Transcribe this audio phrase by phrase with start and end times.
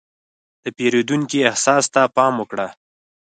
[0.63, 2.67] د پیرودونکي احساس ته پام وکړه.